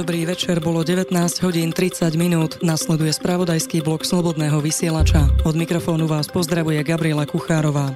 Dobrý 0.00 0.24
večer, 0.24 0.64
bolo 0.64 0.80
19 0.80 1.12
hodín 1.44 1.76
30 1.76 2.16
minút, 2.16 2.64
nasleduje 2.64 3.12
spravodajský 3.12 3.84
blok 3.84 4.08
Slobodného 4.08 4.56
vysielača. 4.64 5.28
Od 5.44 5.52
mikrofónu 5.52 6.08
vás 6.08 6.24
pozdravuje 6.24 6.80
Gabriela 6.80 7.28
Kuchárová. 7.28 7.92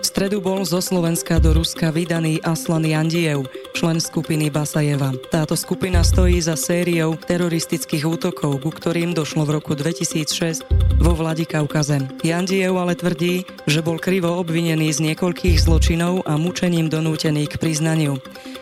V 0.00 0.04
stredu 0.04 0.44
bol 0.44 0.60
zo 0.68 0.84
Slovenska 0.84 1.40
do 1.40 1.56
Ruska 1.56 1.96
vydaný 1.96 2.44
Aslan 2.44 2.84
Jandiev, 2.84 3.48
člen 3.72 4.04
skupiny 4.04 4.52
Basajeva. 4.52 5.16
Táto 5.32 5.56
skupina 5.56 6.04
stojí 6.04 6.44
za 6.44 6.60
sériou 6.60 7.16
teroristických 7.16 8.04
útokov, 8.04 8.60
ku 8.60 8.68
ktorým 8.68 9.16
došlo 9.16 9.48
v 9.48 9.64
roku 9.64 9.72
2006 9.72 10.68
vo 11.00 11.16
Vladikaukaze. 11.16 12.04
Jandiev 12.20 12.76
ale 12.76 12.92
tvrdí, 12.92 13.48
že 13.64 13.80
bol 13.80 13.96
krivo 13.96 14.36
obvinený 14.36 14.92
z 14.92 15.08
niekoľkých 15.08 15.56
zločinov 15.56 16.20
a 16.28 16.36
mučením 16.36 16.92
donútený 16.92 17.48
k 17.48 17.56
priznaniu. 17.56 18.20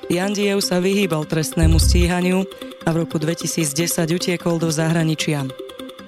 Jandiev 0.08 0.64
sa 0.64 0.80
vyhýbal 0.80 1.28
trestnému 1.28 1.76
stíhaniu 1.76 2.48
a 2.84 2.96
v 2.96 3.04
roku 3.04 3.20
2010 3.20 4.08
utiekol 4.08 4.56
do 4.56 4.72
zahraničia. 4.72 5.44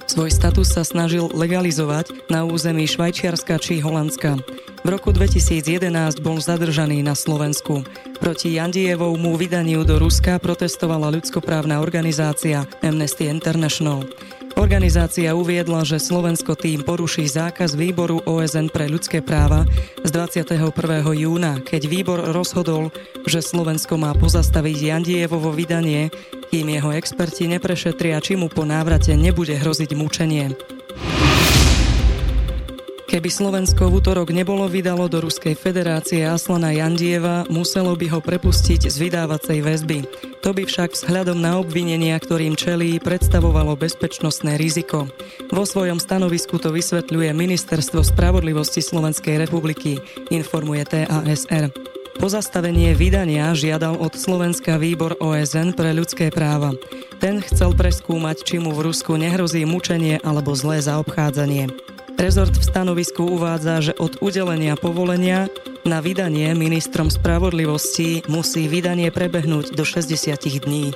Svoj 0.09 0.33
status 0.33 0.73
sa 0.73 0.89
snažil 0.89 1.29
legalizovať 1.29 2.33
na 2.33 2.49
území 2.49 2.89
Švajčiarska 2.89 3.61
či 3.61 3.85
Holandska. 3.85 4.41
V 4.81 4.89
roku 4.89 5.13
2011 5.13 5.93
bol 6.25 6.41
zadržaný 6.41 7.05
na 7.05 7.13
Slovensku. 7.13 7.85
Proti 8.17 8.57
Jandievovmu 8.57 9.37
vydaniu 9.37 9.85
do 9.85 10.01
Ruska 10.01 10.41
protestovala 10.41 11.13
ľudskoprávna 11.13 11.85
organizácia 11.85 12.65
Amnesty 12.81 13.29
International. 13.29 14.09
Organizácia 14.61 15.33
uviedla, 15.33 15.89
že 15.89 15.97
Slovensko 15.97 16.53
tým 16.53 16.85
poruší 16.85 17.25
zákaz 17.25 17.81
výboru 17.81 18.21
OSN 18.29 18.69
pre 18.69 18.93
ľudské 18.93 19.25
práva 19.25 19.65
z 20.05 20.13
21. 20.13 20.69
júna, 21.17 21.65
keď 21.65 21.89
výbor 21.89 22.21
rozhodol, 22.29 22.93
že 23.25 23.41
Slovensko 23.41 23.97
má 23.97 24.13
pozastaviť 24.13 24.77
Jandievovo 24.77 25.49
vydanie, 25.49 26.13
kým 26.53 26.77
jeho 26.77 26.93
experti 26.93 27.49
neprešetria, 27.49 28.21
či 28.21 28.37
mu 28.37 28.53
po 28.53 28.69
návrate 28.69 29.17
nebude 29.17 29.57
hroziť 29.57 29.97
mučenie. 29.97 30.53
Keby 33.11 33.27
Slovensko 33.27 33.91
v 33.91 33.99
útorok 33.99 34.31
nebolo 34.31 34.71
vydalo 34.71 35.11
do 35.11 35.19
Ruskej 35.27 35.59
federácie 35.59 36.23
Aslana 36.23 36.71
Jandieva, 36.71 37.43
muselo 37.51 37.99
by 37.99 38.07
ho 38.07 38.23
prepustiť 38.23 38.87
z 38.87 38.97
vydávacej 39.03 39.67
väzby. 39.67 39.99
To 40.47 40.55
by 40.55 40.63
však 40.63 40.95
vzhľadom 40.95 41.43
na 41.43 41.59
obvinenia, 41.59 42.15
ktorým 42.23 42.55
čelí, 42.55 43.03
predstavovalo 43.03 43.75
bezpečnostné 43.75 44.55
riziko. 44.55 45.11
Vo 45.51 45.67
svojom 45.67 45.99
stanovisku 45.99 46.63
to 46.63 46.71
vysvetľuje 46.71 47.35
Ministerstvo 47.35 48.07
spravodlivosti 48.07 48.79
Slovenskej 48.79 49.43
republiky, 49.43 49.99
informuje 50.31 50.87
TASR. 50.87 51.67
Pozastavenie 52.15 52.95
vydania 52.95 53.51
žiadal 53.59 53.99
od 53.99 54.15
Slovenska 54.15 54.79
výbor 54.79 55.19
OSN 55.19 55.75
pre 55.75 55.91
ľudské 55.91 56.31
práva. 56.31 56.79
Ten 57.19 57.43
chcel 57.43 57.75
preskúmať, 57.75 58.47
či 58.47 58.63
mu 58.63 58.71
v 58.71 58.87
Rusku 58.95 59.19
nehrozí 59.19 59.67
mučenie 59.67 60.23
alebo 60.23 60.55
zlé 60.55 60.79
zaobchádzanie. 60.79 61.91
Rezort 62.21 62.53
v 62.53 62.69
stanovisku 62.69 63.25
uvádza, 63.25 63.81
že 63.81 63.93
od 63.97 64.21
udelenia 64.21 64.77
povolenia 64.77 65.49
na 65.89 66.05
vydanie 66.05 66.53
ministrom 66.53 67.09
spravodlivosti 67.09 68.29
musí 68.29 68.69
vydanie 68.69 69.09
prebehnúť 69.09 69.73
do 69.73 69.89
60 69.89 70.37
dní. 70.61 70.93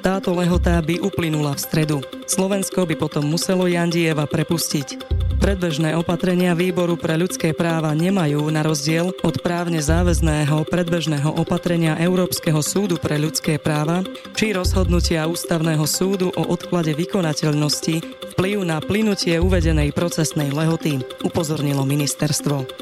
Táto 0.00 0.32
lehotá 0.32 0.80
by 0.80 0.96
uplynula 1.04 1.52
v 1.52 1.60
stredu. 1.60 1.98
Slovensko 2.24 2.88
by 2.88 2.96
potom 2.96 3.28
muselo 3.28 3.68
Jandieva 3.68 4.24
prepustiť. 4.24 5.20
Predbežné 5.42 5.98
opatrenia 5.98 6.54
Výboru 6.54 6.94
pre 6.94 7.18
ľudské 7.18 7.50
práva 7.50 7.90
nemajú, 7.98 8.46
na 8.54 8.62
rozdiel 8.62 9.10
od 9.26 9.42
právne 9.42 9.82
záväzného 9.82 10.62
predbežného 10.70 11.34
opatrenia 11.34 11.98
Európskeho 11.98 12.62
súdu 12.62 12.94
pre 12.94 13.18
ľudské 13.18 13.58
práva 13.58 14.06
či 14.38 14.54
rozhodnutia 14.54 15.26
Ústavného 15.26 15.82
súdu 15.82 16.30
o 16.38 16.46
odklade 16.46 16.94
vykonateľnosti 16.94 18.22
vplyv 18.38 18.62
na 18.62 18.78
plynutie 18.78 19.42
uvedenej 19.42 19.90
procesnej 19.90 20.54
lehoty, 20.54 21.02
upozornilo 21.26 21.82
ministerstvo. 21.82 22.81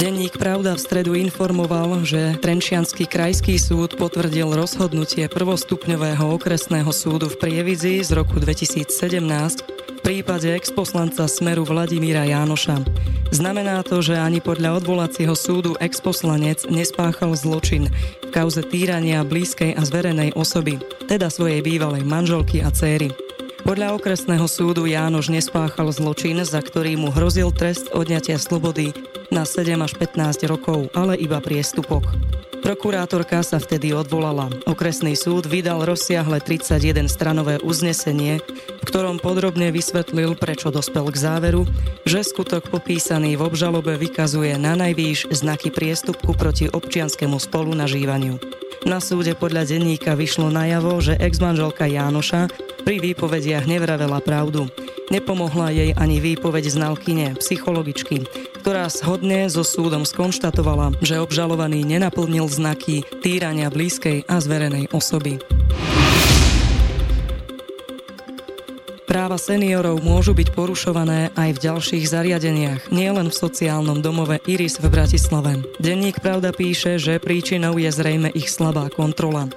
Denník 0.00 0.40
Pravda 0.40 0.72
v 0.72 0.80
stredu 0.80 1.12
informoval, 1.12 2.08
že 2.08 2.32
Trenčianský 2.40 3.04
krajský 3.04 3.60
súd 3.60 4.00
potvrdil 4.00 4.48
rozhodnutie 4.48 5.28
prvostupňového 5.28 6.40
okresného 6.40 6.88
súdu 6.88 7.28
v 7.28 7.36
Prievidzi 7.36 8.00
z 8.00 8.16
roku 8.16 8.40
2017 8.40 8.88
v 9.60 10.00
prípade 10.00 10.48
exposlanca 10.56 11.28
Smeru 11.28 11.68
Vladimíra 11.68 12.24
Jánoša. 12.24 12.80
Znamená 13.28 13.84
to, 13.84 14.00
že 14.00 14.16
ani 14.16 14.40
podľa 14.40 14.80
odvolacieho 14.80 15.36
súdu 15.36 15.76
exposlanec 15.84 16.64
nespáchal 16.72 17.36
zločin 17.36 17.92
v 18.24 18.28
kauze 18.32 18.64
týrania 18.64 19.20
blízkej 19.20 19.76
a 19.76 19.84
zverenej 19.84 20.32
osoby, 20.32 20.80
teda 21.12 21.28
svojej 21.28 21.60
bývalej 21.60 22.08
manželky 22.08 22.64
a 22.64 22.72
céry. 22.72 23.12
Podľa 23.68 24.00
okresného 24.00 24.48
súdu 24.48 24.88
Jánoš 24.88 25.28
nespáchal 25.28 25.92
zločin, 25.92 26.40
za 26.40 26.64
ktorý 26.64 26.96
mu 26.96 27.12
hrozil 27.12 27.52
trest 27.52 27.92
odňatia 27.92 28.40
slobody 28.40 28.96
na 29.30 29.46
7 29.46 29.78
až 29.80 29.94
15 29.96 30.44
rokov, 30.50 30.90
ale 30.92 31.16
iba 31.16 31.38
priestupok. 31.38 32.06
Prokurátorka 32.60 33.40
sa 33.40 33.56
vtedy 33.56 33.96
odvolala. 33.96 34.52
Okresný 34.68 35.16
súd 35.16 35.48
vydal 35.48 35.80
rozsiahle 35.88 36.44
31 36.44 37.08
stranové 37.08 37.56
uznesenie, 37.64 38.36
v 38.44 38.84
ktorom 38.84 39.16
podrobne 39.16 39.72
vysvetlil, 39.72 40.36
prečo 40.36 40.68
dospel 40.68 41.08
k 41.08 41.16
záveru, 41.16 41.64
že 42.04 42.20
skutok 42.20 42.68
popísaný 42.68 43.40
v 43.40 43.48
obžalobe 43.48 43.96
vykazuje 43.96 44.60
na 44.60 44.76
najvýš 44.76 45.32
znaky 45.32 45.72
priestupku 45.72 46.36
proti 46.36 46.68
občianskému 46.68 47.40
spolunažívaniu. 47.40 48.36
Na 48.84 49.00
súde 49.00 49.32
podľa 49.36 49.64
denníka 49.64 50.12
vyšlo 50.12 50.52
najavo, 50.52 51.00
že 51.00 51.16
ex-manželka 51.16 51.88
Jánoša 51.88 52.48
pri 52.84 52.96
výpovediach 53.00 53.68
nevravela 53.68 54.20
pravdu. 54.24 54.68
Nepomohla 55.12 55.74
jej 55.74 55.90
ani 55.96 56.22
výpoveď 56.22 56.70
znalkyne, 56.70 57.34
psychologičky, 57.40 58.24
ktorá 58.60 58.92
shodne 58.92 59.48
so 59.48 59.64
súdom 59.64 60.04
skonštatovala, 60.04 61.00
že 61.00 61.16
obžalovaný 61.16 61.80
nenaplnil 61.88 62.44
znaky 62.44 63.00
týrania 63.24 63.72
blízkej 63.72 64.28
a 64.28 64.36
zverenej 64.36 64.92
osoby. 64.92 65.40
Práva 69.10 69.42
seniorov 69.42 70.06
môžu 70.06 70.38
byť 70.38 70.54
porušované 70.54 71.34
aj 71.34 71.58
v 71.58 71.62
ďalších 71.66 72.04
zariadeniach, 72.06 72.94
nielen 72.94 73.26
v 73.26 73.38
sociálnom 73.42 73.98
domove 73.98 74.38
Iris 74.46 74.78
v 74.78 74.86
Bratislave. 74.86 75.66
Denník 75.82 76.22
Pravda 76.22 76.54
píše, 76.54 76.94
že 76.94 77.18
príčinou 77.18 77.74
je 77.74 77.90
zrejme 77.90 78.30
ich 78.30 78.46
slabá 78.46 78.86
kontrola. 78.86 79.50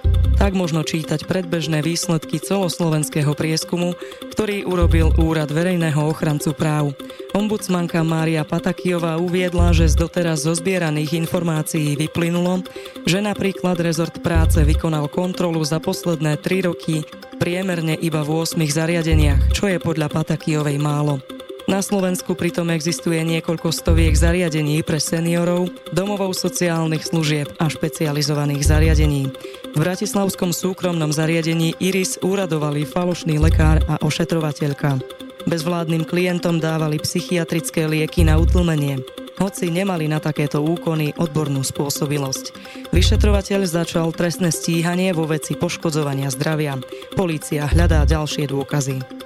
Tak 0.44 0.60
možno 0.60 0.84
čítať 0.84 1.24
predbežné 1.24 1.80
výsledky 1.80 2.36
celoslovenského 2.36 3.32
prieskumu, 3.32 3.96
ktorý 4.28 4.68
urobil 4.68 5.16
Úrad 5.16 5.48
verejného 5.48 5.96
ochrancu 6.04 6.52
práv. 6.52 6.92
Ombudsmanka 7.32 8.04
Mária 8.04 8.44
Patakijová 8.44 9.24
uviedla, 9.24 9.72
že 9.72 9.88
z 9.88 10.04
doteraz 10.04 10.44
zozbieraných 10.44 11.16
informácií 11.16 11.96
vyplynulo, 11.96 12.60
že 13.08 13.24
napríklad 13.24 13.80
rezort 13.80 14.20
práce 14.20 14.60
vykonal 14.60 15.08
kontrolu 15.08 15.64
za 15.64 15.80
posledné 15.80 16.36
3 16.36 16.68
roky 16.68 17.08
priemerne 17.40 17.96
iba 18.04 18.20
v 18.20 18.44
8 18.44 18.60
zariadeniach, 18.68 19.56
čo 19.56 19.72
je 19.72 19.80
podľa 19.80 20.12
Patakijovej 20.12 20.76
málo. 20.76 21.24
Na 21.72 21.80
Slovensku 21.80 22.36
pritom 22.36 22.68
existuje 22.76 23.24
niekoľko 23.24 23.72
stoviek 23.72 24.12
zariadení 24.12 24.84
pre 24.84 25.00
seniorov, 25.00 25.72
domovou 25.96 26.36
sociálnych 26.36 27.08
služieb 27.08 27.48
a 27.56 27.72
špecializovaných 27.72 28.68
zariadení. 28.68 29.32
V 29.74 29.82
bratislavskom 29.82 30.54
súkromnom 30.54 31.10
zariadení 31.10 31.74
Iris 31.82 32.22
úradovali 32.22 32.86
falošný 32.86 33.42
lekár 33.42 33.82
a 33.90 33.98
ošetrovateľka. 34.06 35.02
Bezvládnym 35.50 36.06
klientom 36.06 36.62
dávali 36.62 37.02
psychiatrické 37.02 37.90
lieky 37.90 38.22
na 38.22 38.38
utlmenie 38.38 39.02
hoci 39.42 39.74
nemali 39.74 40.06
na 40.06 40.22
takéto 40.22 40.62
úkony 40.62 41.12
odbornú 41.18 41.66
spôsobilosť. 41.66 42.54
Vyšetrovateľ 42.94 43.66
začal 43.66 44.14
trestné 44.14 44.54
stíhanie 44.54 45.10
vo 45.12 45.26
veci 45.26 45.58
poškodzovania 45.58 46.30
zdravia. 46.30 46.78
Polícia 47.18 47.66
hľadá 47.66 48.06
ďalšie 48.06 48.46
dôkazy. 48.48 49.23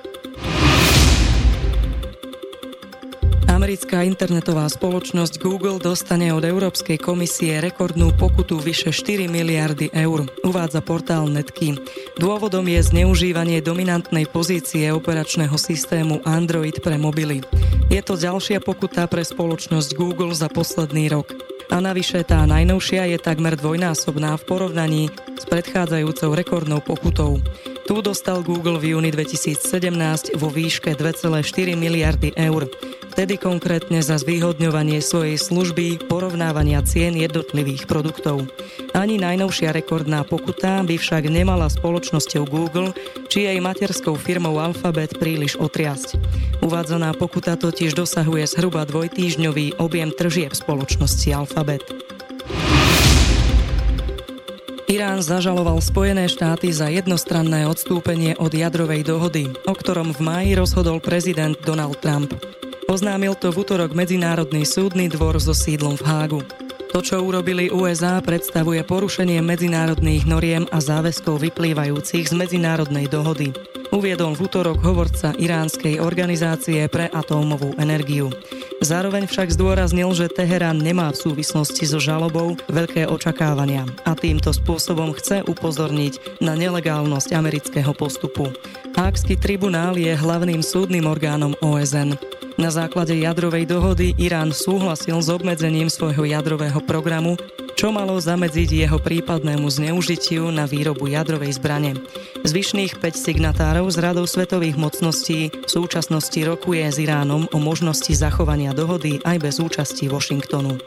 Americká 3.58 4.06
internetová 4.06 4.70
spoločnosť 4.70 5.42
Google 5.42 5.82
dostane 5.82 6.30
od 6.30 6.46
Európskej 6.46 7.02
komisie 7.02 7.58
rekordnú 7.58 8.14
pokutu 8.14 8.62
vyše 8.62 8.94
4 8.94 9.26
miliardy 9.26 9.90
eur, 9.98 10.30
uvádza 10.46 10.78
portál 10.86 11.26
Netky. 11.26 11.74
Dôvodom 12.22 12.70
je 12.70 12.86
zneužívanie 12.86 13.66
dominantnej 13.66 14.30
pozície 14.30 14.94
operačného 14.94 15.58
systému 15.58 16.22
Android 16.22 16.78
pre 16.86 17.02
mobily. 17.02 17.42
Je 17.90 17.98
to 18.06 18.14
ďalšia 18.14 18.62
pokuta 18.62 19.10
pre 19.10 19.26
spoločnosť 19.26 19.90
Google 19.98 20.38
za 20.38 20.54
posledný 20.54 21.10
rok. 21.10 21.34
A 21.74 21.82
navyše 21.82 22.22
tá 22.30 22.46
najnovšia 22.46 23.10
je 23.10 23.18
takmer 23.18 23.58
dvojnásobná 23.58 24.38
v 24.38 24.44
porovnaní 24.46 25.04
s 25.34 25.50
predchádzajúcou 25.50 26.30
rekordnou 26.38 26.78
pokutou. 26.78 27.42
Tu 27.90 27.96
dostal 28.06 28.46
Google 28.46 28.78
v 28.78 28.94
júni 28.94 29.10
2017 29.10 30.38
vo 30.38 30.48
výške 30.52 30.94
2,4 30.94 31.74
miliardy 31.74 32.38
eur 32.38 32.70
Vtedy 33.18 33.42
konkrétne 33.42 33.98
za 34.06 34.22
zvýhodňovanie 34.22 35.02
svojej 35.02 35.42
služby 35.42 36.06
porovnávania 36.06 36.86
cien 36.86 37.18
jednotlivých 37.18 37.90
produktov. 37.90 38.46
Ani 38.94 39.18
najnovšia 39.18 39.74
rekordná 39.74 40.22
pokuta 40.22 40.86
by 40.86 41.02
však 41.02 41.26
nemala 41.26 41.66
spoločnosťou 41.66 42.46
Google 42.46 42.94
či 43.26 43.50
jej 43.50 43.58
materskou 43.58 44.14
firmou 44.22 44.62
Alphabet 44.62 45.18
príliš 45.18 45.58
otriasť. 45.58 46.14
Uvádzaná 46.62 47.18
pokuta 47.18 47.58
totiž 47.58 47.98
dosahuje 47.98 48.54
zhruba 48.54 48.86
dvojtýždňový 48.86 49.82
objem 49.82 50.14
tržieb 50.14 50.54
spoločnosti 50.54 51.34
Alphabet. 51.34 51.82
Irán 54.86 55.26
zažaloval 55.26 55.82
Spojené 55.82 56.30
štáty 56.30 56.70
za 56.70 56.94
jednostranné 56.94 57.66
odstúpenie 57.66 58.38
od 58.38 58.54
jadrovej 58.54 59.02
dohody, 59.02 59.50
o 59.66 59.74
ktorom 59.74 60.14
v 60.14 60.22
máji 60.22 60.52
rozhodol 60.54 61.02
prezident 61.02 61.58
Donald 61.66 61.98
Trump. 61.98 62.38
Oznámil 62.88 63.36
to 63.36 63.52
v 63.52 63.68
útorok 63.68 63.92
Medzinárodný 63.92 64.64
súdny 64.64 65.12
dvor 65.12 65.36
so 65.44 65.52
sídlom 65.52 66.00
v 66.00 66.08
Hágu. 66.08 66.42
To, 66.96 67.04
čo 67.04 67.20
urobili 67.20 67.68
USA, 67.68 68.24
predstavuje 68.24 68.80
porušenie 68.88 69.44
medzinárodných 69.44 70.24
noriem 70.24 70.64
a 70.72 70.80
záväzkov 70.80 71.44
vyplývajúcich 71.44 72.32
z 72.32 72.34
medzinárodnej 72.34 73.12
dohody. 73.12 73.52
Uviedol 73.92 74.40
v 74.40 74.48
útorok 74.48 74.80
hovorca 74.88 75.36
Iránskej 75.36 76.00
organizácie 76.00 76.88
pre 76.88 77.12
atómovú 77.12 77.76
energiu. 77.76 78.32
Zároveň 78.80 79.28
však 79.28 79.52
zdôraznil, 79.52 80.08
že 80.16 80.32
Teherán 80.32 80.80
nemá 80.80 81.12
v 81.12 81.28
súvislosti 81.28 81.84
so 81.84 82.00
žalobou 82.00 82.56
veľké 82.72 83.04
očakávania 83.04 83.84
a 84.08 84.16
týmto 84.16 84.56
spôsobom 84.56 85.12
chce 85.12 85.44
upozorniť 85.44 86.40
na 86.40 86.56
nelegálnosť 86.56 87.36
amerického 87.36 87.92
postupu. 87.92 88.48
Hákský 88.96 89.36
tribunál 89.36 90.00
je 90.00 90.16
hlavným 90.16 90.64
súdnym 90.64 91.04
orgánom 91.04 91.52
OSN. 91.60 92.37
Na 92.58 92.74
základe 92.74 93.14
jadrovej 93.14 93.70
dohody 93.70 94.18
Irán 94.18 94.50
súhlasil 94.50 95.22
s 95.22 95.30
obmedzením 95.30 95.94
svojho 95.94 96.26
jadrového 96.26 96.82
programu, 96.82 97.38
čo 97.78 97.94
malo 97.94 98.18
zamedziť 98.18 98.90
jeho 98.90 98.98
prípadnému 98.98 99.70
zneužitiu 99.70 100.50
na 100.50 100.66
výrobu 100.66 101.06
jadrovej 101.06 101.62
zbrane. 101.62 102.02
Zvyšných 102.42 102.98
5 102.98 103.14
signatárov 103.14 103.86
z 103.94 104.02
radou 104.02 104.26
svetových 104.26 104.74
mocností 104.74 105.54
v 105.54 105.70
súčasnosti 105.70 106.42
rokuje 106.42 106.90
s 106.90 106.98
Iránom 106.98 107.46
o 107.54 107.62
možnosti 107.62 108.10
zachovania 108.18 108.74
dohody 108.74 109.22
aj 109.22 109.38
bez 109.38 109.62
účasti 109.62 110.10
Washingtonu. 110.10 110.82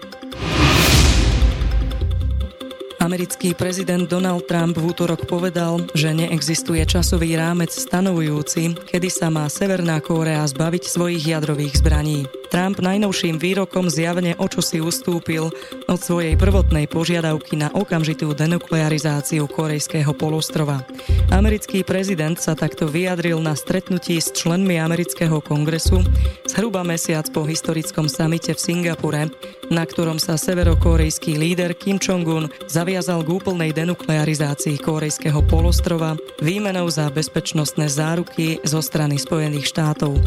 Americký 3.11 3.59
prezident 3.59 4.07
Donald 4.07 4.47
Trump 4.47 4.79
v 4.79 4.95
útorok 4.95 5.27
povedal, 5.27 5.83
že 5.99 6.15
neexistuje 6.15 6.79
časový 6.87 7.35
rámec 7.35 7.75
stanovujúci, 7.75 8.79
kedy 8.87 9.11
sa 9.11 9.27
má 9.27 9.51
Severná 9.51 9.99
Kórea 9.99 10.47
zbaviť 10.47 10.87
svojich 10.87 11.35
jadrových 11.35 11.75
zbraní. 11.83 12.31
Trump 12.50 12.82
najnovším 12.82 13.38
výrokom 13.38 13.87
zjavne 13.87 14.35
o 14.35 14.50
si 14.58 14.82
ustúpil 14.82 15.55
od 15.87 16.00
svojej 16.02 16.35
prvotnej 16.35 16.91
požiadavky 16.91 17.55
na 17.55 17.70
okamžitú 17.70 18.35
denuklearizáciu 18.35 19.47
korejského 19.47 20.11
polostrova. 20.11 20.82
Americký 21.31 21.87
prezident 21.87 22.35
sa 22.43 22.58
takto 22.58 22.91
vyjadril 22.91 23.38
na 23.38 23.55
stretnutí 23.55 24.19
s 24.19 24.35
členmi 24.35 24.82
amerického 24.82 25.38
kongresu 25.38 26.02
zhruba 26.50 26.82
mesiac 26.82 27.31
po 27.31 27.47
historickom 27.47 28.11
samite 28.11 28.52
v 28.52 28.61
Singapure, 28.61 29.31
na 29.70 29.87
ktorom 29.87 30.19
sa 30.19 30.35
severokorejský 30.35 31.38
líder 31.38 31.79
Kim 31.79 32.02
Jong-un 32.02 32.50
zaviazal 32.67 33.23
k 33.23 33.31
úplnej 33.31 33.70
denuklearizácii 33.70 34.82
korejského 34.82 35.38
polostrova 35.47 36.19
výmenou 36.43 36.91
za 36.91 37.06
bezpečnostné 37.14 37.87
záruky 37.87 38.58
zo 38.67 38.82
strany 38.82 39.23
Spojených 39.23 39.70
štátov. 39.70 40.19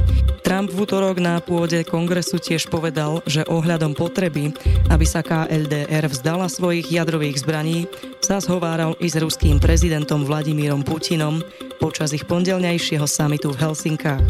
Trump 0.48 0.72
v 0.72 0.88
útorok 0.88 1.20
na 1.20 1.44
pôde 1.44 1.84
kongresu 1.84 2.12
kongresu 2.13 2.38
tiež 2.38 2.69
povedal, 2.69 3.25
že 3.25 3.42
ohľadom 3.50 3.98
potreby, 3.98 4.54
aby 4.94 5.01
sa 5.01 5.25
KLDR 5.25 6.06
vzdala 6.06 6.45
svojich 6.45 6.94
jadrových 6.94 7.42
zbraní, 7.42 7.89
sa 8.21 8.38
zhováral 8.38 8.94
i 9.01 9.10
s 9.10 9.18
ruským 9.18 9.57
prezidentom 9.57 10.21
Vladimírom 10.21 10.86
Putinom 10.86 11.42
počas 11.81 12.13
ich 12.13 12.30
pondelňajšieho 12.30 13.10
samitu 13.10 13.50
v 13.50 13.65
Helsinkách. 13.65 14.21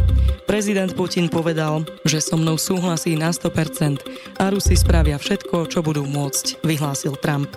Prezident 0.47 0.95
Putin 0.95 1.27
povedal, 1.27 1.83
že 2.07 2.23
so 2.23 2.39
mnou 2.39 2.55
súhlasí 2.55 3.19
na 3.19 3.35
100% 3.35 3.99
a 4.39 4.47
Rusi 4.47 4.79
spravia 4.79 5.19
všetko, 5.19 5.67
čo 5.67 5.83
budú 5.83 6.07
môcť, 6.07 6.63
vyhlásil 6.63 7.19
Trump. 7.19 7.51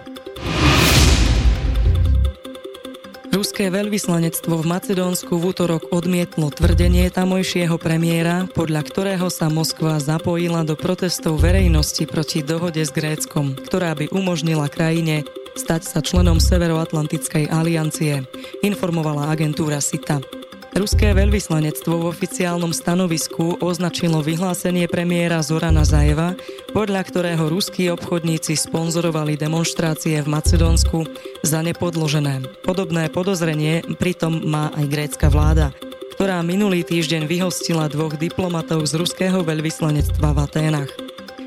Ruské 3.36 3.68
veľvyslanectvo 3.68 4.64
v 4.64 4.64
Macedónsku 4.64 5.36
v 5.36 5.52
útorok 5.52 5.92
odmietlo 5.92 6.48
tvrdenie 6.48 7.12
tamojšieho 7.12 7.76
premiéra, 7.76 8.48
podľa 8.48 8.80
ktorého 8.88 9.28
sa 9.28 9.52
Moskva 9.52 10.00
zapojila 10.00 10.64
do 10.64 10.72
protestov 10.72 11.44
verejnosti 11.44 12.08
proti 12.08 12.40
dohode 12.40 12.80
s 12.80 12.88
Gréckom, 12.88 13.52
ktorá 13.60 13.92
by 13.92 14.08
umožnila 14.08 14.72
krajine 14.72 15.28
stať 15.52 15.84
sa 15.84 16.00
členom 16.00 16.40
Severoatlantickej 16.40 17.52
aliancie, 17.52 18.24
informovala 18.64 19.28
agentúra 19.28 19.84
SITA. 19.84 20.45
Ruské 20.76 21.16
veľvyslanectvo 21.16 22.04
v 22.04 22.08
oficiálnom 22.12 22.68
stanovisku 22.68 23.64
označilo 23.64 24.20
vyhlásenie 24.20 24.84
premiéra 24.84 25.40
Zorana 25.40 25.88
Zajeva, 25.88 26.36
podľa 26.76 27.00
ktorého 27.00 27.48
ruskí 27.48 27.88
obchodníci 27.88 28.60
sponzorovali 28.60 29.40
demonstrácie 29.40 30.20
v 30.20 30.28
Macedónsku 30.28 31.08
za 31.40 31.64
nepodložené. 31.64 32.44
Podobné 32.60 33.08
podozrenie 33.08 33.88
pritom 33.96 34.44
má 34.44 34.68
aj 34.76 34.84
grécka 34.84 35.32
vláda, 35.32 35.72
ktorá 36.12 36.44
minulý 36.44 36.84
týždeň 36.84 37.24
vyhostila 37.24 37.88
dvoch 37.88 38.20
diplomatov 38.20 38.84
z 38.84 39.00
ruského 39.00 39.40
veľvyslanectva 39.48 40.28
v 40.36 40.38
Aténach. 40.44 40.92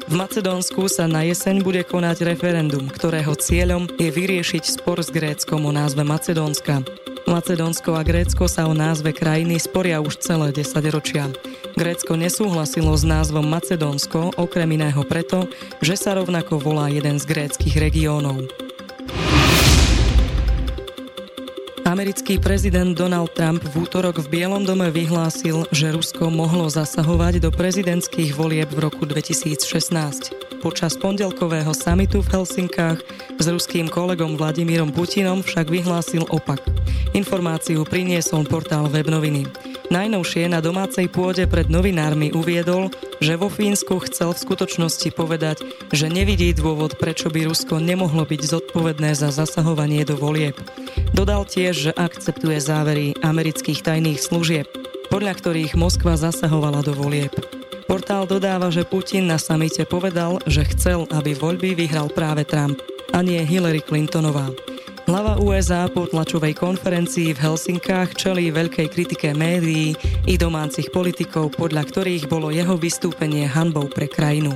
V 0.09 0.17
Macedónsku 0.17 0.89
sa 0.89 1.05
na 1.05 1.21
jeseň 1.21 1.61
bude 1.61 1.85
konať 1.85 2.25
referendum, 2.25 2.89
ktorého 2.89 3.37
cieľom 3.37 3.85
je 3.93 4.09
vyriešiť 4.09 4.81
spor 4.81 5.05
s 5.05 5.13
Gréckom 5.13 5.69
o 5.69 5.71
názve 5.71 6.01
Macedónska. 6.01 6.81
Macedónsko 7.27 7.97
a 7.97 8.05
Grécko 8.05 8.47
sa 8.47 8.69
o 8.69 8.77
názve 8.77 9.11
krajiny 9.11 9.59
sporia 9.59 9.99
už 9.99 10.21
celé 10.23 10.53
10 10.55 10.79
ročia. 10.93 11.27
Grécko 11.75 12.15
nesúhlasilo 12.15 12.95
s 12.95 13.03
názvom 13.03 13.43
Macedónsko 13.43 14.39
okrem 14.39 14.79
iného 14.79 15.01
preto, 15.03 15.49
že 15.83 15.99
sa 15.99 16.15
rovnako 16.15 16.61
volá 16.61 16.87
jeden 16.87 17.19
z 17.19 17.25
gréckých 17.27 17.75
regiónov. 17.81 18.47
Americký 21.89 22.37
prezident 22.37 22.93
Donald 22.93 23.33
Trump 23.33 23.65
v 23.65 23.81
útorok 23.81 24.21
v 24.21 24.29
Bielom 24.29 24.61
dome 24.61 24.93
vyhlásil, 24.93 25.65
že 25.73 25.89
Rusko 25.89 26.29
mohlo 26.29 26.69
zasahovať 26.69 27.41
do 27.41 27.49
prezidentských 27.49 28.37
volieb 28.37 28.69
v 28.69 28.85
roku 28.85 29.09
2016. 29.09 30.48
Počas 30.59 30.99
pondelkového 30.99 31.71
samitu 31.71 32.19
v 32.19 32.35
Helsinkách 32.35 32.99
s 33.39 33.45
ruským 33.47 33.87
kolegom 33.87 34.35
Vladimírom 34.35 34.91
Putinom 34.91 35.39
však 35.39 35.71
vyhlásil 35.71 36.27
opak. 36.27 36.59
Informáciu 37.15 37.87
priniesol 37.87 38.43
portál 38.43 38.91
Webnoviny. 38.91 39.47
Najnovšie 39.87 40.51
na 40.51 40.59
domácej 40.59 41.07
pôde 41.07 41.47
pred 41.47 41.71
novinármi 41.71 42.35
uviedol, 42.35 42.91
že 43.23 43.39
vo 43.39 43.47
Fínsku 43.47 44.03
chcel 44.11 44.35
v 44.35 44.43
skutočnosti 44.43 45.09
povedať, 45.15 45.63
že 45.95 46.11
nevidí 46.11 46.51
dôvod, 46.51 46.99
prečo 46.99 47.31
by 47.31 47.47
Rusko 47.47 47.79
nemohlo 47.79 48.27
byť 48.27 48.41
zodpovedné 48.43 49.15
za 49.15 49.31
zasahovanie 49.31 50.03
do 50.03 50.19
volieb. 50.19 50.59
Dodal 51.15 51.47
tiež, 51.47 51.89
že 51.89 51.91
akceptuje 51.95 52.59
závery 52.59 53.15
amerických 53.23 53.79
tajných 53.79 54.19
služieb, 54.19 54.67
podľa 55.07 55.39
ktorých 55.39 55.79
Moskva 55.79 56.19
zasahovala 56.19 56.83
do 56.83 56.91
volieb. 56.91 57.58
Portál 57.89 58.29
dodáva, 58.29 58.69
že 58.69 58.85
Putin 58.85 59.25
na 59.25 59.41
samite 59.41 59.81
povedal, 59.81 60.37
že 60.45 60.61
chcel, 60.77 61.09
aby 61.09 61.33
voľby 61.33 61.73
vyhral 61.73 62.05
práve 62.13 62.45
Trump 62.45 62.77
a 63.09 63.25
nie 63.25 63.41
Hillary 63.41 63.81
Clintonová. 63.81 64.53
Hlava 65.09 65.41
USA 65.41 65.89
po 65.89 66.05
tlačovej 66.05 66.53
konferencii 66.53 67.33
v 67.33 67.41
Helsinkách 67.41 68.13
čelí 68.13 68.53
veľkej 68.53 68.93
kritike 68.93 69.33
médií 69.33 69.97
i 70.29 70.37
domácich 70.37 70.93
politikov, 70.93 71.57
podľa 71.57 71.89
ktorých 71.89 72.29
bolo 72.29 72.53
jeho 72.53 72.77
vystúpenie 72.77 73.49
hanbou 73.49 73.89
pre 73.89 74.05
krajinu. 74.05 74.53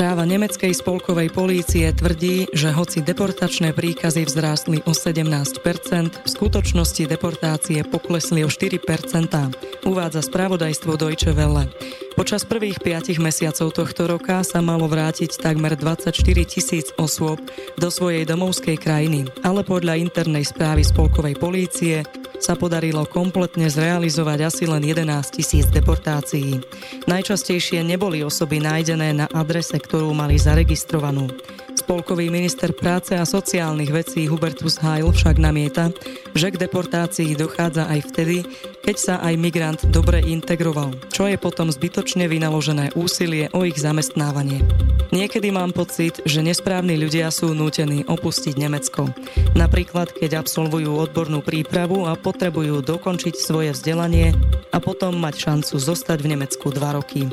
Správa 0.00 0.24
nemeckej 0.24 0.72
spolkovej 0.72 1.28
polície 1.28 1.84
tvrdí, 1.92 2.48
že 2.56 2.72
hoci 2.72 3.04
deportačné 3.04 3.76
príkazy 3.76 4.24
vzrástli 4.24 4.80
o 4.88 4.96
17%, 4.96 5.60
v 6.24 6.28
skutočnosti 6.40 7.04
deportácie 7.04 7.84
poklesli 7.84 8.40
o 8.40 8.48
4%, 8.48 8.80
uvádza 9.84 10.24
spravodajstvo 10.24 10.96
Deutsche 10.96 11.36
Welle. 11.36 11.68
Počas 12.16 12.48
prvých 12.48 12.80
piatich 12.80 13.20
mesiacov 13.20 13.76
tohto 13.76 14.08
roka 14.08 14.40
sa 14.40 14.64
malo 14.64 14.88
vrátiť 14.88 15.36
takmer 15.36 15.76
24 15.76 16.16
tisíc 16.48 16.96
osôb 16.96 17.36
do 17.76 17.88
svojej 17.92 18.24
domovskej 18.24 18.80
krajiny, 18.80 19.28
ale 19.44 19.60
podľa 19.68 20.00
internej 20.00 20.48
správy 20.48 20.80
spolkovej 20.80 21.36
polície 21.36 22.08
sa 22.40 22.56
podarilo 22.56 23.04
kompletne 23.04 23.68
zrealizovať 23.68 24.48
asi 24.48 24.64
len 24.64 24.80
11 24.80 25.06
tisíc 25.30 25.68
deportácií. 25.68 26.58
Najčastejšie 27.04 27.84
neboli 27.84 28.24
osoby 28.24 28.58
nájdené 28.58 29.12
na 29.12 29.26
adrese, 29.30 29.76
ktorú 29.76 30.10
mali 30.16 30.40
zaregistrovanú. 30.40 31.28
Spolkový 31.76 32.32
minister 32.32 32.72
práce 32.74 33.14
a 33.14 33.28
sociálnych 33.28 33.92
vecí 33.92 34.26
Hubertus 34.26 34.80
Heil 34.80 35.12
však 35.12 35.36
namieta, 35.38 35.92
že 36.34 36.50
k 36.50 36.60
deportácii 36.66 37.38
dochádza 37.38 37.86
aj 37.86 38.00
vtedy, 38.10 38.42
keď 38.90 38.98
sa 38.98 39.22
aj 39.22 39.38
migrant 39.38 39.78
dobre 39.94 40.18
integroval, 40.18 40.90
čo 41.14 41.30
je 41.30 41.38
potom 41.38 41.70
zbytočne 41.70 42.26
vynaložené 42.26 42.90
úsilie 42.98 43.46
o 43.54 43.62
ich 43.62 43.78
zamestnávanie. 43.78 44.66
Niekedy 45.14 45.54
mám 45.54 45.70
pocit, 45.70 46.18
že 46.26 46.42
nesprávni 46.42 46.98
ľudia 46.98 47.30
sú 47.30 47.54
nútení 47.54 48.02
opustiť 48.10 48.58
Nemecko. 48.58 49.06
Napríklad, 49.54 50.10
keď 50.10 50.42
absolvujú 50.42 50.90
odbornú 51.06 51.38
prípravu 51.38 52.02
a 52.10 52.18
potrebujú 52.18 52.82
dokončiť 52.82 53.38
svoje 53.38 53.70
vzdelanie 53.78 54.34
a 54.74 54.82
potom 54.82 55.14
mať 55.22 55.38
šancu 55.38 55.78
zostať 55.78 56.26
v 56.26 56.30
Nemecku 56.34 56.74
dva 56.74 56.98
roky. 56.98 57.30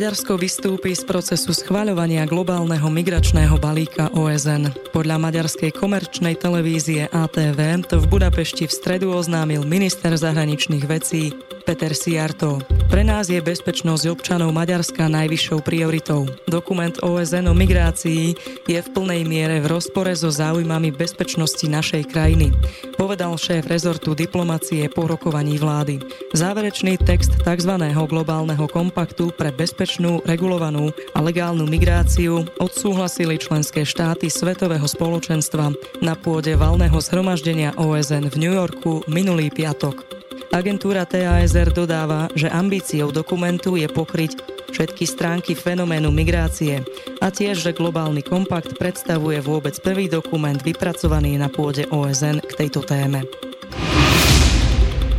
Maďarsko 0.00 0.40
vystúpi 0.40 0.96
z 0.96 1.04
procesu 1.04 1.52
schváľovania 1.52 2.24
globálneho 2.24 2.88
migračného 2.88 3.52
balíka 3.60 4.08
OSN. 4.16 4.72
Podľa 4.96 5.20
maďarskej 5.20 5.76
komerčnej 5.76 6.40
televízie 6.40 7.04
ATV 7.12 7.84
to 7.84 8.00
v 8.00 8.08
Budapešti 8.08 8.64
v 8.64 8.72
stredu 8.72 9.12
oznámil 9.12 9.60
minister 9.68 10.16
zahraničných 10.16 10.88
vecí 10.88 11.36
Peter 11.70 11.94
Siarto. 11.94 12.58
Pre 12.90 13.06
nás 13.06 13.30
je 13.30 13.38
bezpečnosť 13.38 14.10
občanov 14.10 14.50
Maďarska 14.50 15.06
najvyššou 15.06 15.62
prioritou. 15.62 16.26
Dokument 16.50 16.98
OSN 16.98 17.46
o 17.46 17.54
migrácii 17.54 18.34
je 18.66 18.78
v 18.82 18.88
plnej 18.90 19.22
miere 19.22 19.62
v 19.62 19.78
rozpore 19.78 20.10
so 20.18 20.34
záujmami 20.34 20.90
bezpečnosti 20.90 21.62
našej 21.62 22.10
krajiny, 22.10 22.50
povedal 22.98 23.38
šéf 23.38 23.70
rezortu 23.70 24.18
diplomacie 24.18 24.90
po 24.90 25.06
rokovaní 25.06 25.62
vlády. 25.62 26.02
Záverečný 26.34 26.98
text 27.06 27.38
tzv. 27.38 27.74
globálneho 27.86 28.66
kompaktu 28.66 29.30
pre 29.30 29.54
bezpečnú, 29.54 30.26
regulovanú 30.26 30.90
a 31.14 31.22
legálnu 31.22 31.70
migráciu 31.70 32.50
odsúhlasili 32.58 33.38
členské 33.38 33.86
štáty 33.86 34.26
Svetového 34.26 34.90
spoločenstva 34.90 35.70
na 36.02 36.18
pôde 36.18 36.50
valného 36.58 36.98
zhromaždenia 36.98 37.78
OSN 37.78 38.26
v 38.26 38.36
New 38.42 38.54
Yorku 38.58 39.06
minulý 39.06 39.54
piatok. 39.54 40.19
Agentúra 40.50 41.06
TASR 41.06 41.70
dodáva, 41.70 42.26
že 42.34 42.50
ambíciou 42.50 43.14
dokumentu 43.14 43.78
je 43.78 43.86
pokryť 43.86 44.34
všetky 44.74 45.06
stránky 45.06 45.54
fenoménu 45.54 46.10
migrácie 46.10 46.82
a 47.22 47.30
tiež, 47.30 47.62
že 47.62 47.70
globálny 47.70 48.26
kompakt 48.26 48.74
predstavuje 48.74 49.38
vôbec 49.38 49.78
prvý 49.78 50.10
dokument 50.10 50.58
vypracovaný 50.58 51.38
na 51.38 51.46
pôde 51.46 51.86
OSN 51.94 52.42
k 52.42 52.52
tejto 52.66 52.82
téme. 52.82 53.22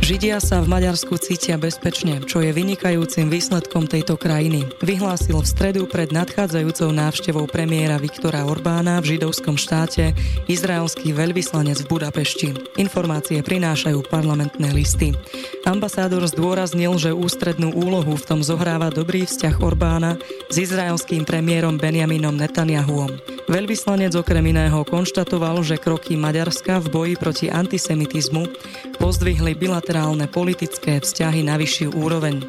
Židia 0.02 0.42
sa 0.42 0.58
v 0.58 0.66
Maďarsku 0.66 1.14
cítia 1.14 1.54
bezpečne, 1.54 2.18
čo 2.26 2.42
je 2.42 2.50
vynikajúcim 2.50 3.30
výsledkom 3.30 3.86
tejto 3.86 4.18
krajiny. 4.18 4.66
Vyhlásil 4.82 5.38
v 5.38 5.46
stredu 5.46 5.86
pred 5.86 6.10
nadchádzajúcou 6.10 6.90
návštevou 6.90 7.46
premiéra 7.46 8.02
Viktora 8.02 8.42
Orbána 8.42 8.98
v 8.98 9.14
židovskom 9.14 9.54
štáte 9.54 10.10
izraelský 10.50 11.14
veľvyslanec 11.14 11.86
v 11.86 11.90
Budapešti. 11.94 12.50
Informácie 12.82 13.46
prinášajú 13.46 14.02
parlamentné 14.10 14.74
listy. 14.74 15.14
Ambasádor 15.62 16.26
zdôraznil, 16.26 16.98
že 16.98 17.14
ústrednú 17.14 17.70
úlohu 17.70 18.18
v 18.18 18.26
tom 18.26 18.42
zohráva 18.42 18.90
dobrý 18.90 19.22
vzťah 19.22 19.62
Orbána 19.62 20.18
s 20.50 20.58
izraelským 20.58 21.22
premiérom 21.22 21.78
Benjaminom 21.78 22.34
Netanyahuom. 22.34 23.31
Veľvyslanec 23.50 24.14
okrem 24.14 24.54
iného 24.54 24.86
konštatoval, 24.86 25.66
že 25.66 25.80
kroky 25.80 26.14
Maďarska 26.14 26.78
v 26.78 26.86
boji 26.90 27.14
proti 27.18 27.46
antisemitizmu 27.50 28.46
pozdvihli 29.02 29.58
bilaterálne 29.58 30.30
politické 30.30 31.02
vzťahy 31.02 31.42
na 31.42 31.58
vyššiu 31.58 31.94
úroveň. 31.98 32.42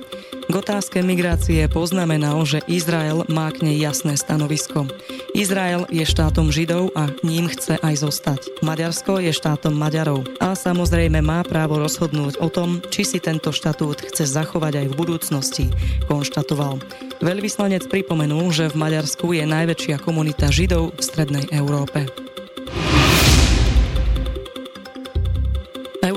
K 0.44 0.54
otázke 0.54 1.00
migrácie 1.00 1.64
poznamenal, 1.72 2.44
že 2.44 2.60
Izrael 2.68 3.24
má 3.32 3.48
k 3.50 3.64
nej 3.64 3.78
jasné 3.80 4.20
stanovisko. 4.20 4.86
Izrael 5.32 5.88
je 5.88 6.04
štátom 6.04 6.52
Židov 6.52 6.92
a 6.94 7.10
ním 7.24 7.48
chce 7.48 7.80
aj 7.80 8.04
zostať. 8.04 8.42
Maďarsko 8.60 9.24
je 9.24 9.32
štátom 9.32 9.74
Maďarov 9.74 10.28
a 10.44 10.54
samozrejme 10.54 11.24
má 11.24 11.42
právo 11.48 11.80
rozhodnúť 11.80 12.38
o 12.44 12.52
tom, 12.52 12.84
či 12.92 13.08
si 13.08 13.18
tento 13.24 13.50
štatút 13.56 14.14
chce 14.14 14.30
zachovať 14.30 14.84
aj 14.84 14.88
v 14.92 14.98
budúcnosti, 14.98 15.66
konštatoval. 16.06 16.78
Veľvyslanec 17.24 17.88
pripomenul, 17.88 18.52
že 18.52 18.70
v 18.70 18.80
Maďarsku 18.80 19.34
je 19.34 19.48
najväčšia 19.48 19.98
komunita 20.04 20.52
Židov 20.52 20.96
v 20.96 21.02
Strednej 21.02 21.46
Európe. 21.50 22.23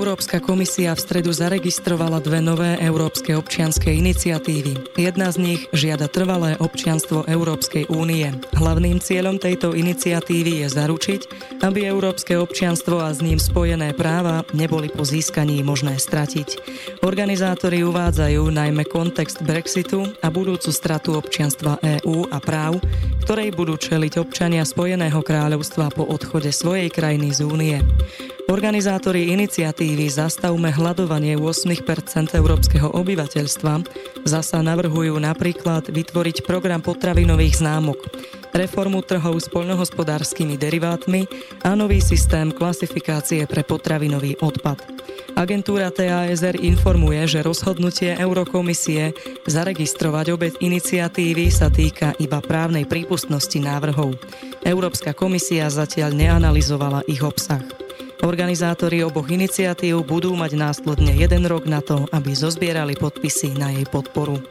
Európska 0.07 0.39
komisia 0.39 0.95
v 0.95 1.03
stredu 1.03 1.35
zaregistrovala 1.35 2.23
dve 2.23 2.39
nové 2.39 2.79
európske 2.79 3.35
občianske 3.35 3.91
iniciatívy. 3.91 4.95
Jedna 4.95 5.27
z 5.35 5.37
nich 5.43 5.61
žiada 5.75 6.07
trvalé 6.07 6.55
občianstvo 6.63 7.27
Európskej 7.27 7.91
únie. 7.91 8.31
Hlavným 8.55 9.03
cieľom 9.03 9.35
tejto 9.35 9.75
iniciatívy 9.75 10.63
je 10.63 10.67
zaručiť, 10.71 11.21
aby 11.59 11.91
európske 11.91 12.39
občianstvo 12.39 13.03
a 13.03 13.11
s 13.11 13.19
ním 13.19 13.35
spojené 13.35 13.91
práva 13.99 14.47
neboli 14.55 14.87
po 14.87 15.03
získaní 15.03 15.59
možné 15.59 15.99
stratiť. 15.99 16.55
Organizátori 17.03 17.83
uvádzajú 17.83 18.47
najmä 18.47 18.87
kontext 18.87 19.43
Brexitu 19.43 20.07
a 20.23 20.31
budúcu 20.31 20.71
stratu 20.71 21.19
občianstva 21.19 21.83
EÚ 21.83 22.31
a 22.31 22.39
práv, 22.39 22.79
ktorej 23.27 23.51
budú 23.51 23.75
čeliť 23.75 24.23
občania 24.23 24.63
Spojeného 24.63 25.19
kráľovstva 25.19 25.91
po 25.91 26.07
odchode 26.07 26.55
svojej 26.55 26.87
krajiny 26.87 27.35
z 27.35 27.43
únie. 27.43 27.83
Organizátori 28.47 29.35
iniciatívy 29.35 30.07
Zastavme 30.07 30.71
hľadovanie 30.71 31.35
8% 31.35 31.83
európskeho 32.31 32.95
obyvateľstva 32.95 33.73
zasa 34.23 34.63
navrhujú 34.63 35.19
napríklad 35.19 35.91
vytvoriť 35.91 36.47
program 36.47 36.79
potravinových 36.79 37.59
známok, 37.59 38.07
reformu 38.55 39.03
trhov 39.03 39.35
s 39.43 39.51
poľnohospodárskymi 39.51 40.55
derivátmi 40.55 41.27
a 41.67 41.75
nový 41.75 41.99
systém 41.99 42.47
klasifikácie 42.55 43.43
pre 43.51 43.67
potravinový 43.67 44.39
odpad. 44.39 44.79
Agentúra 45.35 45.91
TASR 45.91 46.55
informuje, 46.63 47.27
že 47.27 47.43
rozhodnutie 47.43 48.15
Eurokomisie 48.15 49.11
zaregistrovať 49.43 50.31
obec 50.31 50.53
iniciatívy 50.63 51.51
sa 51.51 51.67
týka 51.67 52.15
iba 52.15 52.39
právnej 52.39 52.87
prípustnosti 52.87 53.59
návrhov. 53.59 54.15
Európska 54.63 55.11
komisia 55.11 55.67
zatiaľ 55.67 56.15
neanalizovala 56.15 57.03
ich 57.11 57.19
obsah. 57.19 57.86
Organizátori 58.25 59.05
oboch 59.05 59.29
iniciatív 59.29 60.01
budú 60.01 60.33
mať 60.33 60.57
následne 60.57 61.13
jeden 61.13 61.45
rok 61.45 61.69
na 61.69 61.85
to, 61.85 62.09
aby 62.09 62.33
zozbierali 62.33 62.97
podpisy 62.97 63.53
na 63.53 63.69
jej 63.73 63.85
podporu. 63.85 64.41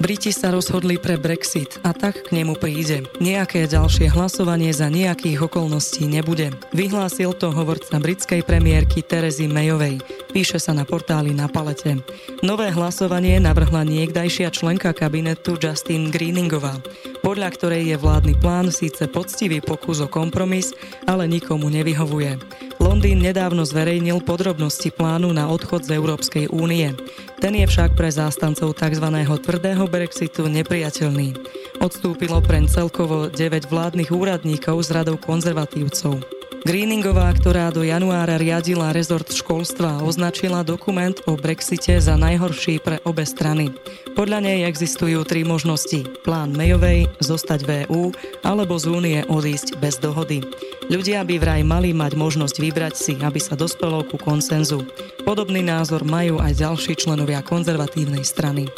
Briti 0.00 0.32
sa 0.32 0.48
rozhodli 0.48 0.96
pre 0.96 1.20
Brexit 1.20 1.76
a 1.84 1.92
tak 1.92 2.24
k 2.24 2.40
nemu 2.40 2.56
príde. 2.56 3.04
Nejaké 3.20 3.68
ďalšie 3.68 4.08
hlasovanie 4.08 4.72
za 4.72 4.88
nejakých 4.88 5.44
okolností 5.44 6.08
nebude. 6.08 6.56
Vyhlásil 6.72 7.36
to 7.36 7.52
hovorca 7.52 8.00
britskej 8.00 8.40
premiérky 8.40 9.04
Terezy 9.04 9.44
Mayovej. 9.44 10.00
Píše 10.32 10.56
sa 10.56 10.72
na 10.72 10.88
portáli 10.88 11.36
na 11.36 11.52
palete. 11.52 12.00
Nové 12.40 12.72
hlasovanie 12.72 13.36
navrhla 13.44 13.84
niekdajšia 13.84 14.48
členka 14.48 14.96
kabinetu 14.96 15.60
Justin 15.60 16.08
Greeningová, 16.08 16.80
podľa 17.20 17.48
ktorej 17.52 17.92
je 17.92 17.96
vládny 18.00 18.34
plán 18.40 18.72
síce 18.72 19.04
poctivý 19.08 19.60
pokus 19.60 20.00
o 20.00 20.08
kompromis, 20.08 20.72
ale 21.04 21.28
nikomu 21.28 21.68
nevyhovuje. 21.68 22.40
Londýn 22.80 23.20
nedávno 23.20 23.62
zverejnil 23.68 24.24
podrobnosti 24.24 24.88
plánu 24.88 25.30
na 25.36 25.52
odchod 25.52 25.84
z 25.84 26.00
Európskej 26.00 26.48
únie. 26.48 26.96
Ten 27.40 27.52
je 27.56 27.68
však 27.68 27.92
pre 27.92 28.08
zástancov 28.08 28.72
tzv. 28.72 29.06
tvrdého 29.44 29.84
Brexitu 29.84 30.48
nepriateľný. 30.48 31.36
Odstúpilo 31.84 32.40
pre 32.40 32.60
celkovo 32.68 33.28
9 33.28 33.68
vládnych 33.68 34.12
úradníkov 34.12 34.84
z 34.84 34.96
radou 34.96 35.16
konzervatívcov. 35.20 36.39
Greeningová, 36.60 37.32
ktorá 37.32 37.72
do 37.72 37.80
januára 37.80 38.36
riadila 38.36 38.92
rezort 38.92 39.24
školstva, 39.32 40.04
označila 40.04 40.60
dokument 40.60 41.16
o 41.24 41.32
Brexite 41.32 41.96
za 41.96 42.20
najhorší 42.20 42.84
pre 42.84 43.00
obe 43.08 43.24
strany. 43.24 43.72
Podľa 44.12 44.44
nej 44.44 44.68
existujú 44.68 45.24
tri 45.24 45.40
možnosti. 45.40 46.04
Plán 46.20 46.52
Mayovej, 46.52 47.08
zostať 47.24 47.60
v 47.64 47.70
EU 47.88 48.12
alebo 48.44 48.76
z 48.76 48.92
únie 48.92 49.18
odísť 49.24 49.80
bez 49.80 49.96
dohody. 49.96 50.44
Ľudia 50.92 51.24
by 51.24 51.40
vraj 51.40 51.62
mali 51.64 51.96
mať 51.96 52.20
možnosť 52.20 52.60
vybrať 52.60 52.94
si, 52.94 53.14
aby 53.16 53.40
sa 53.40 53.56
dospelo 53.56 54.04
ku 54.04 54.20
konsenzu. 54.20 54.84
Podobný 55.24 55.64
názor 55.64 56.04
majú 56.04 56.44
aj 56.44 56.60
ďalší 56.60 56.92
členovia 56.92 57.40
konzervatívnej 57.40 58.20
strany. 58.20 58.68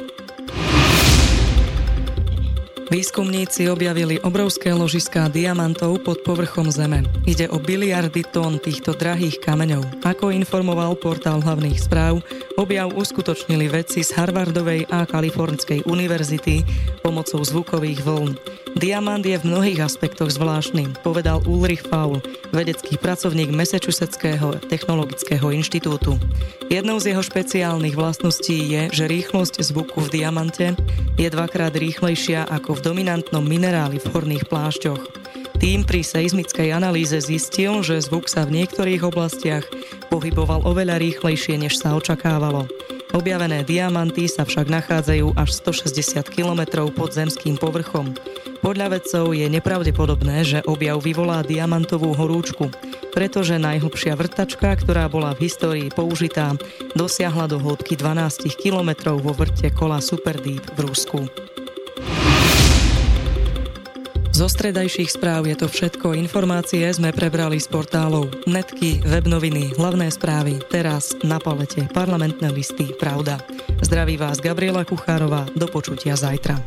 Výskumníci 2.93 3.73
objavili 3.73 4.21
obrovské 4.21 4.69
ložiská 4.69 5.33
diamantov 5.33 6.05
pod 6.05 6.21
povrchom 6.29 6.69
Zeme. 6.69 7.01
Ide 7.25 7.49
o 7.49 7.57
biliardy 7.57 8.21
tón 8.21 8.61
týchto 8.61 8.93
drahých 8.93 9.41
kameňov. 9.41 10.05
Ako 10.05 10.29
informoval 10.29 11.01
portál 11.01 11.41
hlavných 11.41 11.81
správ, 11.81 12.21
objav 12.61 12.93
uskutočnili 12.93 13.73
vedci 13.73 14.05
z 14.05 14.13
Harvardovej 14.13 14.93
a 14.93 15.09
Kalifornskej 15.09 15.89
univerzity 15.89 16.69
pomocou 17.01 17.41
zvukových 17.41 18.05
vln. 18.05 18.37
Diamant 18.73 19.21
je 19.21 19.37
v 19.37 19.49
mnohých 19.49 19.85
aspektoch 19.85 20.33
zvláštny, 20.33 21.05
povedal 21.05 21.45
Ulrich 21.45 21.85
Faul, 21.85 22.25
vedecký 22.57 22.97
pracovník 22.97 23.53
Massachusettského 23.53 24.65
technologického 24.67 25.53
inštitútu. 25.53 26.17
Jednou 26.73 26.97
z 26.97 27.13
jeho 27.13 27.21
špeciálnych 27.21 27.93
vlastností 27.93 28.65
je, 28.73 28.83
že 28.89 29.11
rýchlosť 29.13 29.61
zvuku 29.61 30.09
v 30.09 30.13
diamante 30.17 30.73
je 31.21 31.29
dvakrát 31.29 31.77
rýchlejšia 31.77 32.49
ako 32.49 32.81
v 32.81 32.85
dominantnom 32.93 33.45
mineráli 33.45 34.01
v 34.01 34.09
horných 34.09 34.49
plášťoch. 34.49 35.03
Tým 35.61 35.87
pri 35.87 36.03
seizmickej 36.03 36.75
analýze 36.75 37.15
zistil, 37.15 37.87
že 37.87 38.03
zvuk 38.03 38.27
sa 38.27 38.43
v 38.49 38.65
niektorých 38.65 39.05
oblastiach 39.07 39.69
pohyboval 40.11 40.67
oveľa 40.67 40.99
rýchlejšie, 40.99 41.61
než 41.61 41.79
sa 41.79 41.95
očakávalo. 41.95 42.67
Objavené 43.13 43.61
diamanty 43.61 44.25
sa 44.25 44.49
však 44.49 44.73
nachádzajú 44.73 45.37
až 45.37 45.53
160 45.61 46.33
km 46.33 46.89
pod 46.89 47.13
zemským 47.13 47.61
povrchom. 47.61 48.17
Podľa 48.65 48.97
vedcov 48.97 49.37
je 49.37 49.53
nepravdepodobné, 49.53 50.49
že 50.49 50.59
objav 50.65 50.97
vyvolá 50.97 51.45
diamantovú 51.45 52.17
horúčku, 52.17 52.73
pretože 53.13 53.61
najhlbšia 53.61 54.17
vrtačka, 54.17 54.73
ktorá 54.81 55.13
bola 55.13 55.37
v 55.37 55.45
histórii 55.45 55.89
použitá, 55.93 56.57
dosiahla 56.97 57.53
do 57.53 57.61
hĺbky 57.61 58.01
12 58.01 58.49
km 58.57 59.13
vo 59.21 59.37
vrte 59.37 59.69
kola 59.69 60.01
Superdeep 60.01 60.73
v 60.73 60.79
Rusku. 60.89 61.29
Zo 64.43 64.51
stredajších 64.51 65.23
správ 65.23 65.47
je 65.47 65.55
to 65.55 65.71
všetko. 65.71 66.19
Informácie 66.19 66.83
sme 66.91 67.15
prebrali 67.15 67.63
z 67.63 67.71
portálov 67.71 68.43
Netky, 68.51 68.99
webnoviny, 69.07 69.79
hlavné 69.79 70.11
správy, 70.11 70.59
teraz 70.67 71.15
na 71.23 71.39
palete, 71.39 71.87
parlamentné 71.95 72.51
listy, 72.51 72.91
pravda. 72.99 73.39
Zdraví 73.87 74.19
vás 74.19 74.43
Gabriela 74.43 74.83
Kuchárová, 74.83 75.47
do 75.55 75.71
počutia 75.71 76.19
zajtra. 76.19 76.59